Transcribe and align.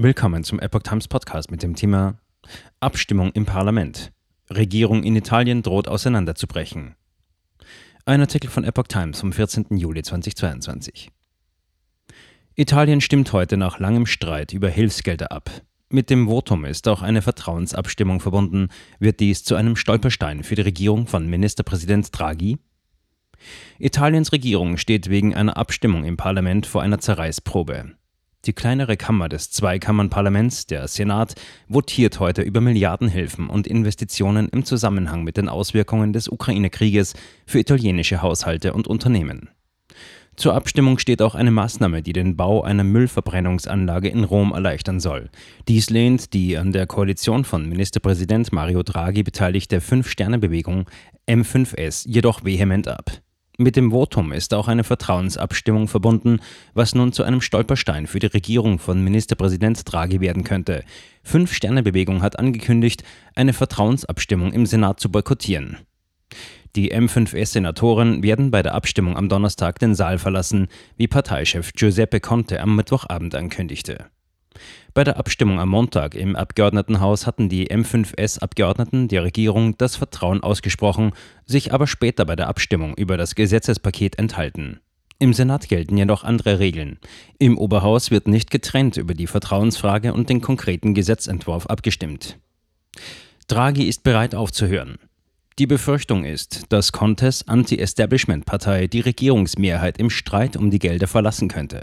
Willkommen 0.00 0.44
zum 0.44 0.60
Epoch 0.60 0.82
Times 0.84 1.08
Podcast 1.08 1.50
mit 1.50 1.64
dem 1.64 1.74
Thema 1.74 2.20
Abstimmung 2.78 3.32
im 3.32 3.46
Parlament. 3.46 4.12
Regierung 4.48 5.02
in 5.02 5.16
Italien 5.16 5.62
droht 5.62 5.88
auseinanderzubrechen. 5.88 6.94
Ein 8.04 8.20
Artikel 8.20 8.48
von 8.48 8.62
Epoch 8.62 8.86
Times 8.86 9.18
vom 9.18 9.32
14. 9.32 9.76
Juli 9.76 10.02
2022. 10.02 11.10
Italien 12.54 13.00
stimmt 13.00 13.32
heute 13.32 13.56
nach 13.56 13.80
langem 13.80 14.06
Streit 14.06 14.52
über 14.52 14.68
Hilfsgelder 14.68 15.32
ab. 15.32 15.50
Mit 15.88 16.10
dem 16.10 16.28
Votum 16.28 16.64
ist 16.64 16.86
auch 16.86 17.02
eine 17.02 17.20
Vertrauensabstimmung 17.20 18.20
verbunden. 18.20 18.68
Wird 19.00 19.18
dies 19.18 19.42
zu 19.42 19.56
einem 19.56 19.74
Stolperstein 19.74 20.44
für 20.44 20.54
die 20.54 20.62
Regierung 20.62 21.08
von 21.08 21.26
Ministerpräsident 21.26 22.16
Draghi? 22.16 22.58
Italiens 23.80 24.30
Regierung 24.30 24.76
steht 24.76 25.10
wegen 25.10 25.34
einer 25.34 25.56
Abstimmung 25.56 26.04
im 26.04 26.16
Parlament 26.16 26.66
vor 26.66 26.82
einer 26.82 27.00
Zerreißprobe. 27.00 27.96
Die 28.44 28.52
kleinere 28.52 28.96
Kammer 28.96 29.28
des 29.28 29.50
Zweikammernparlaments, 29.50 30.66
der 30.66 30.86
Senat, 30.86 31.34
votiert 31.66 32.20
heute 32.20 32.42
über 32.42 32.60
Milliardenhilfen 32.60 33.50
und 33.50 33.66
Investitionen 33.66 34.48
im 34.48 34.64
Zusammenhang 34.64 35.24
mit 35.24 35.36
den 35.36 35.48
Auswirkungen 35.48 36.12
des 36.12 36.28
Ukraine-Krieges 36.28 37.14
für 37.46 37.58
italienische 37.58 38.22
Haushalte 38.22 38.74
und 38.74 38.86
Unternehmen. 38.86 39.50
Zur 40.36 40.54
Abstimmung 40.54 41.00
steht 41.00 41.20
auch 41.20 41.34
eine 41.34 41.50
Maßnahme, 41.50 42.00
die 42.00 42.12
den 42.12 42.36
Bau 42.36 42.62
einer 42.62 42.84
Müllverbrennungsanlage 42.84 44.08
in 44.08 44.22
Rom 44.22 44.52
erleichtern 44.52 45.00
soll. 45.00 45.30
Dies 45.66 45.90
lehnt 45.90 46.32
die 46.32 46.56
an 46.56 46.70
der 46.70 46.86
Koalition 46.86 47.42
von 47.42 47.68
Ministerpräsident 47.68 48.52
Mario 48.52 48.84
Draghi 48.84 49.24
beteiligte 49.24 49.80
Fünf-Sterne-Bewegung 49.80 50.84
M5S 51.26 52.08
jedoch 52.08 52.44
vehement 52.44 52.86
ab. 52.86 53.20
Mit 53.60 53.74
dem 53.74 53.90
Votum 53.90 54.30
ist 54.30 54.54
auch 54.54 54.68
eine 54.68 54.84
Vertrauensabstimmung 54.84 55.88
verbunden, 55.88 56.38
was 56.74 56.94
nun 56.94 57.12
zu 57.12 57.24
einem 57.24 57.40
Stolperstein 57.40 58.06
für 58.06 58.20
die 58.20 58.28
Regierung 58.28 58.78
von 58.78 59.02
Ministerpräsident 59.02 59.82
Draghi 59.84 60.20
werden 60.20 60.44
könnte. 60.44 60.84
Fünf-Sterne-Bewegung 61.24 62.22
hat 62.22 62.38
angekündigt, 62.38 63.02
eine 63.34 63.52
Vertrauensabstimmung 63.52 64.52
im 64.52 64.64
Senat 64.64 65.00
zu 65.00 65.10
boykottieren. 65.10 65.78
Die 66.76 66.94
M5S-Senatoren 66.94 68.22
werden 68.22 68.52
bei 68.52 68.62
der 68.62 68.76
Abstimmung 68.76 69.16
am 69.16 69.28
Donnerstag 69.28 69.80
den 69.80 69.96
Saal 69.96 70.18
verlassen, 70.18 70.68
wie 70.96 71.08
Parteichef 71.08 71.72
Giuseppe 71.72 72.20
Conte 72.20 72.60
am 72.60 72.76
Mittwochabend 72.76 73.34
ankündigte. 73.34 74.06
Bei 74.94 75.04
der 75.04 75.16
Abstimmung 75.16 75.60
am 75.60 75.68
Montag 75.68 76.14
im 76.14 76.36
Abgeordnetenhaus 76.36 77.26
hatten 77.26 77.48
die 77.48 77.70
M5S-Abgeordneten 77.70 79.08
der 79.08 79.24
Regierung 79.24 79.76
das 79.78 79.96
Vertrauen 79.96 80.42
ausgesprochen, 80.42 81.12
sich 81.46 81.72
aber 81.72 81.86
später 81.86 82.24
bei 82.24 82.36
der 82.36 82.48
Abstimmung 82.48 82.94
über 82.96 83.16
das 83.16 83.34
Gesetzespaket 83.34 84.18
enthalten. 84.18 84.80
Im 85.20 85.32
Senat 85.32 85.68
gelten 85.68 85.96
jedoch 85.96 86.22
andere 86.22 86.60
Regeln. 86.60 86.98
Im 87.38 87.58
Oberhaus 87.58 88.10
wird 88.10 88.28
nicht 88.28 88.50
getrennt 88.50 88.96
über 88.96 89.14
die 89.14 89.26
Vertrauensfrage 89.26 90.12
und 90.12 90.28
den 90.28 90.40
konkreten 90.40 90.94
Gesetzentwurf 90.94 91.66
abgestimmt. 91.66 92.38
Draghi 93.48 93.88
ist 93.88 94.04
bereit 94.04 94.34
aufzuhören. 94.34 94.98
Die 95.58 95.66
Befürchtung 95.66 96.24
ist, 96.24 96.66
dass 96.68 96.92
Contes 96.92 97.48
Anti-Establishment-Partei 97.48 98.86
die 98.86 99.00
Regierungsmehrheit 99.00 99.98
im 99.98 100.08
Streit 100.08 100.56
um 100.56 100.70
die 100.70 100.78
Gelder 100.78 101.08
verlassen 101.08 101.48
könnte. 101.48 101.82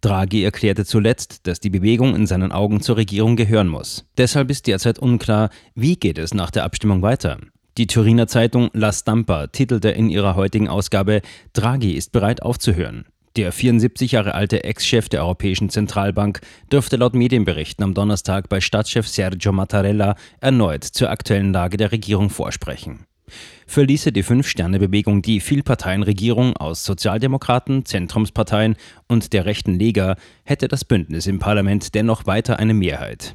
Draghi 0.00 0.44
erklärte 0.44 0.84
zuletzt, 0.84 1.44
dass 1.48 1.58
die 1.58 1.70
Bewegung 1.70 2.14
in 2.14 2.28
seinen 2.28 2.52
Augen 2.52 2.80
zur 2.80 2.98
Regierung 2.98 3.34
gehören 3.34 3.66
muss. 3.66 4.04
Deshalb 4.16 4.48
ist 4.48 4.68
derzeit 4.68 5.00
unklar, 5.00 5.50
wie 5.74 5.96
geht 5.96 6.18
es 6.18 6.34
nach 6.34 6.52
der 6.52 6.62
Abstimmung 6.62 7.02
weiter. 7.02 7.38
Die 7.78 7.88
Turiner 7.88 8.28
Zeitung 8.28 8.70
La 8.74 8.92
Stampa 8.92 9.48
titelte 9.48 9.90
in 9.90 10.08
ihrer 10.08 10.36
heutigen 10.36 10.68
Ausgabe 10.68 11.20
Draghi 11.52 11.94
ist 11.94 12.12
bereit 12.12 12.42
aufzuhören. 12.42 13.06
Der 13.34 13.50
74 13.50 14.12
Jahre 14.12 14.34
alte 14.34 14.62
Ex-Chef 14.62 15.08
der 15.08 15.22
Europäischen 15.22 15.68
Zentralbank 15.68 16.42
dürfte 16.70 16.96
laut 16.96 17.14
Medienberichten 17.14 17.82
am 17.82 17.92
Donnerstag 17.92 18.48
bei 18.48 18.60
Stadtchef 18.60 19.08
Sergio 19.08 19.50
Mattarella 19.50 20.14
erneut 20.40 20.84
zur 20.84 21.10
aktuellen 21.10 21.52
Lage 21.52 21.76
der 21.76 21.90
Regierung 21.90 22.30
vorsprechen 22.30 23.04
verließe 23.66 24.12
die 24.12 24.22
Fünf-Sterne-Bewegung 24.22 25.22
die 25.22 25.40
Vielparteienregierung 25.40 26.56
aus 26.56 26.84
Sozialdemokraten, 26.84 27.84
Zentrumsparteien 27.84 28.76
und 29.08 29.32
der 29.32 29.44
rechten 29.44 29.78
Lega, 29.78 30.16
hätte 30.44 30.68
das 30.68 30.84
Bündnis 30.84 31.26
im 31.26 31.38
Parlament 31.38 31.94
dennoch 31.94 32.26
weiter 32.26 32.58
eine 32.58 32.74
Mehrheit. 32.74 33.34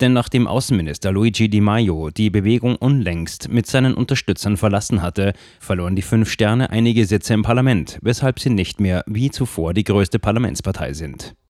Denn 0.00 0.14
nachdem 0.14 0.46
Außenminister 0.46 1.12
Luigi 1.12 1.50
Di 1.50 1.60
Maio 1.60 2.08
die 2.10 2.30
Bewegung 2.30 2.76
unlängst 2.76 3.50
mit 3.50 3.66
seinen 3.66 3.92
Unterstützern 3.94 4.56
verlassen 4.56 5.02
hatte, 5.02 5.34
verloren 5.60 5.94
die 5.94 6.02
Fünf 6.02 6.30
Sterne 6.30 6.70
einige 6.70 7.04
Sitze 7.04 7.34
im 7.34 7.42
Parlament, 7.42 7.98
weshalb 8.00 8.40
sie 8.40 8.48
nicht 8.48 8.80
mehr 8.80 9.04
wie 9.06 9.30
zuvor 9.30 9.74
die 9.74 9.84
größte 9.84 10.18
Parlamentspartei 10.18 10.94
sind. 10.94 11.34